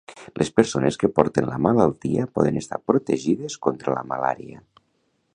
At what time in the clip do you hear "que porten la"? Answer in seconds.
1.01-1.59